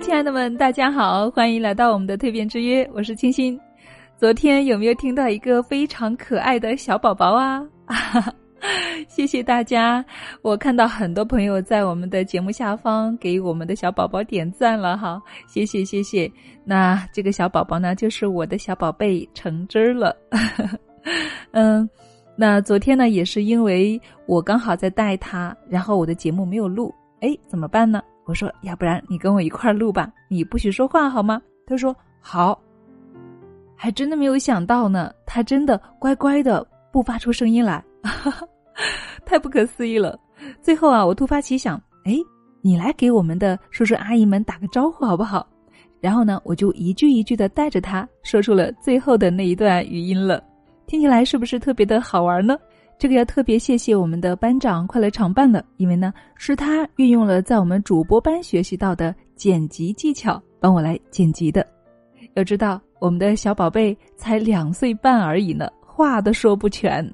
[0.00, 3.58] 亲爱的们，大家好，欢迎来到我们的蜕变之约，我是清新。
[4.16, 7.60] 昨天有没有听到一个非常可爱的小宝宝啊？
[9.08, 10.04] 谢谢大家，
[10.40, 16.30] 我看到很多朋友在我们的节目下方给我们的小宝宝点赞了哈，谢谢谢谢。
[16.64, 20.16] 那这个小宝宝呢，就是我的小宝贝橙汁儿了。
[21.50, 21.88] 嗯，
[22.36, 28.00] 那昨天呢，也是因为我刚好在带他，然后我的节目没有录，哎，怎么办呢？
[28.28, 31.40] 我说，要不然你跟我一块儿录吧，你不许说话好吗？
[31.66, 32.60] 他说好，
[33.74, 37.82] 还真的没有想到呢，他真的乖乖的不发出声音来，
[39.24, 40.18] 太不可思议了。
[40.60, 42.14] 最后啊，我突发奇想，哎，
[42.60, 45.48] 你来给我们的叔叔阿姨们打个招呼好不好？
[45.98, 50.44] 然后呢，我就一句一句的带着他说出了最后的那一段语音了，
[50.86, 52.58] 听起来是不是特别的好玩呢？
[52.98, 61.64] 这个要特别谢谢我们的班长快乐常伴了，因为呢是他运用了在我们主播班学习到的剪辑技巧，帮我来剪辑的。
[62.34, 67.08] 要知道我们的小宝贝才两岁半而已呢，话都说不全，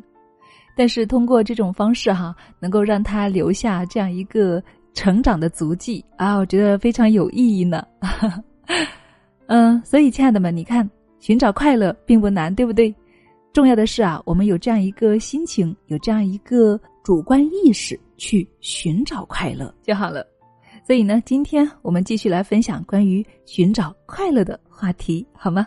[0.75, 4.63] 但是通过这种方式哈，能够让他留下这样一个
[4.95, 7.87] 成长的足迹啊，我觉得非常有意义呢。
[9.49, 10.89] 嗯，所以亲爱的们，你看
[11.21, 12.95] 寻找快乐并不难，对不对？
[13.55, 20.27] 重要的是啊，我们有这样一个心情，有这样一个主观意识去寻找快乐就好了。
[20.85, 25.65] 所以呢，今天我们继续来分享关于寻找快乐的话题，好吗？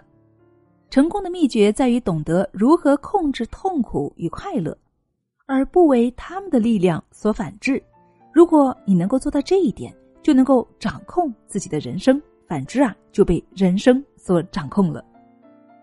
[0.89, 4.77] 成功的秘诀在于懂得如何控制痛苦与快乐，
[5.45, 7.81] 而不为他们的力量所反制。
[8.33, 15.01] 如果你能够做到这一点，就能够掌控自己的人生；反之啊，就被人生所掌控了。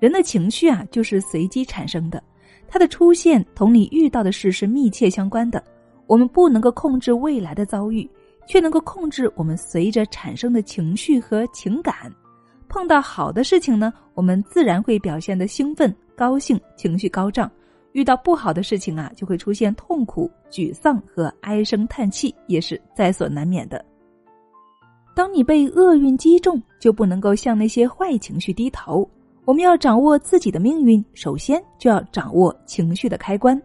[0.04, 2.22] 人的情绪啊，就是随机产生的，
[2.68, 5.64] 它的出现同你遇到的事是密切相关的。
[6.06, 8.06] 我们不能够控制未来的遭遇，
[8.46, 12.12] 却能够控制我们随着产生的情绪和情感。
[12.68, 17.48] 碰到好的事情呢，我们自然会表现的兴奋、高兴，情绪高涨；
[17.92, 23.82] 遇到不好的事情啊，就会出现痛苦、沮丧和唉声叹气，也是在所难免的。
[25.16, 29.08] 当你被厄运击中，就不能够向那些坏情绪低头。
[29.44, 33.60] 我们要掌握自己的命运，首先就要掌握情绪的开关，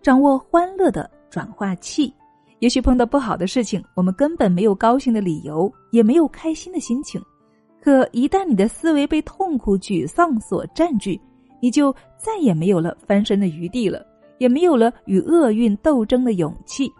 [0.00, 2.12] 掌握欢乐的转化器。
[2.60, 7.20] 也许碰到不好的事情，我们根本没有高兴的理由，也没有开心的心情。
[7.82, 11.20] 可一旦你的思维被痛苦、沮丧所占据，
[11.60, 14.06] 你就再也没有了翻身的余地了，
[14.38, 16.90] 也没有了与厄运斗争的勇气。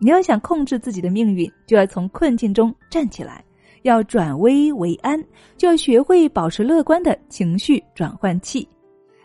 [0.00, 3.42] 你要想控制自己的命运，就要从困境中站起来。
[3.84, 5.22] 要转危为安，
[5.58, 8.66] 就要学会保持乐观的情绪转换器。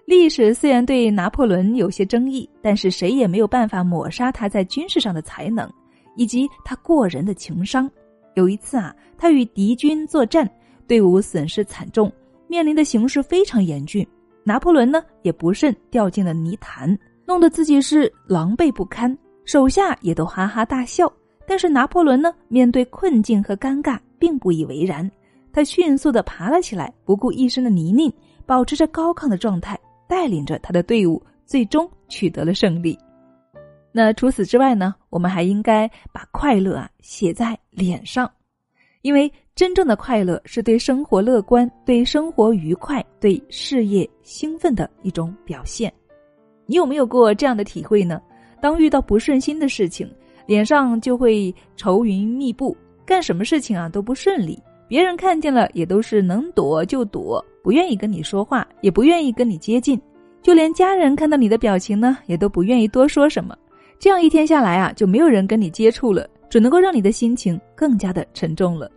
[0.06, 5.70] 历史虽然对拿破仑有些争议，但是谁也没有办法抹杀他在军事上的才能
[6.18, 7.90] 以及他过人的情商。
[8.36, 10.50] 有一次啊，他与敌军作战，
[10.88, 12.12] 队伍损失惨重，
[12.48, 14.06] 面临的形势非常严峻。
[14.44, 21.10] 拿破仑呢，也不慎掉进了泥潭，弄得自己是狼狈不堪，手下也都哈哈大笑。
[21.48, 23.98] 但是拿破仑呢，面对困境和尴尬。
[24.20, 25.10] 并不以为然，
[25.52, 28.14] 他迅速的爬了起来，不顾一身的泥泞，
[28.46, 32.98] 保持着高亢的状态，带领着他的队伍，最终取得了胜利。
[33.92, 34.94] 那除此之外呢？
[35.10, 38.32] 我们还应该把快乐啊写在脸上，
[39.02, 45.92] 因为真正的快乐是对生活乐观、对生活愉快、对事业兴奋的一种表现。
[46.68, 48.22] 你有没有过这样的体会呢？
[48.62, 50.08] 当遇到不顺心的事情，
[50.46, 52.78] 脸上就会愁云密布。
[53.10, 60.00] 干什么事情啊都不顺利，别人看见了也都是能躲就躲，不愿意跟你说话，也不愿意跟你接近，
[60.44, 63.58] 就连家人看到你的表情呢，也都不愿意多说什么。
[63.98, 68.88] 这样一天下来啊，就没有人跟你接触了，只能够让你的心情更加的沉重了。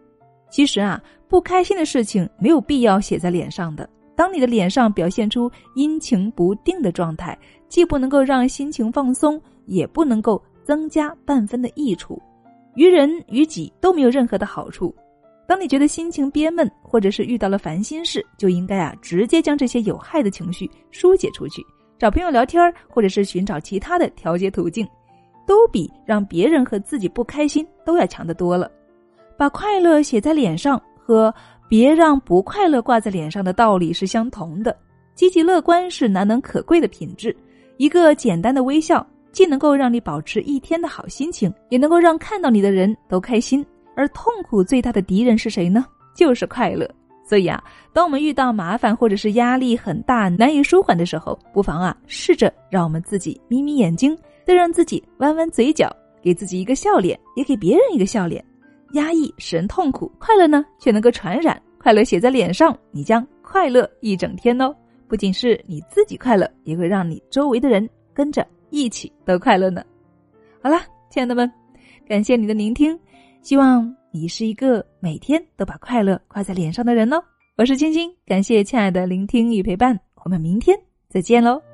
[0.50, 3.88] 其实啊，不开心的事情没有必要写在脸上的。
[4.14, 7.36] 当你的脸上表现出阴晴不定的状态，
[7.66, 12.20] 既不能够让心情放松，也不能够增加半分的益处。
[12.74, 14.94] 于人于己都没有任何的好处。
[15.46, 21.62] 当你觉得心情憋闷，或者是遇到了烦心事，就应该啊直接将这些有害的情绪疏解出去，
[21.98, 24.88] 找朋友聊天，或者是寻找其他的调节途径，
[25.46, 28.70] 都比让别人和自己不开心都要强得多了。
[29.36, 31.34] 把快乐写在脸上和
[31.68, 34.74] 别让不快乐挂在脸上的道理是相同的。
[35.14, 37.36] 积极乐观是难能可贵的品质，
[37.76, 39.06] 一个简单的微笑。
[39.32, 43.64] 既能够让你保持一天的好心情，也能够让看到你的人都开心。
[43.96, 45.84] 而痛苦最大的敌人是谁呢？
[46.14, 46.88] 就是快乐。
[47.24, 47.62] 所以啊，
[47.92, 58.44] 当我们遇到麻烦或者是压力很大、难以舒缓的时候，不妨啊，试着让我们自己眯眯眼睛，再让自己弯弯嘴角，给自己一个笑脸，也给别人一个笑脸。
[58.94, 61.60] 压抑使人痛苦，快乐呢却能够传染。
[61.78, 64.74] 快乐写在脸上，你将快乐一整天哦。
[65.08, 69.84] 不仅是你自己快乐，也会让你周围的人跟着一起都快乐呢。
[70.62, 71.48] 好啦，亲爱的们，
[72.08, 72.98] 感谢你的聆听，
[73.42, 77.22] 希望你是一个每天都把快乐挂在脸上的人哦。
[77.56, 80.76] 我是青青，感谢亲爱的聆听与陪伴，我们明天
[81.08, 81.71] 再见喽。